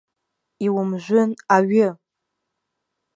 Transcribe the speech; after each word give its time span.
Иумжәын 0.65 1.29
аҩы. 1.55 1.89